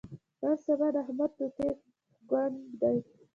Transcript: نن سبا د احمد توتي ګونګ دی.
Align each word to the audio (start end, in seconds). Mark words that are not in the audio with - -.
نن 0.41 0.55
سبا 0.65 0.87
د 0.93 0.95
احمد 1.03 1.31
توتي 1.37 1.67
ګونګ 2.29 2.55
دی. 2.81 2.97